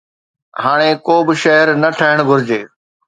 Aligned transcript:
هاڻي 0.63 0.91
ڪو 1.05 1.15
به 1.27 1.33
شهر 1.43 1.67
نه 1.81 1.89
ٺهڻ 1.97 2.17
گهرجي 2.29 2.61